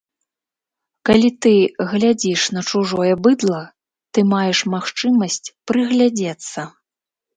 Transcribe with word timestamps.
Калі 1.09 1.29
ты 1.45 1.51
глядзіш 1.91 2.41
на 2.57 2.61
чужое 2.71 3.11
быдла, 3.27 3.61
ты 4.15 4.19
маеш 4.33 4.59
магчымасць 4.75 5.41
прыглядзецца. 5.73 6.59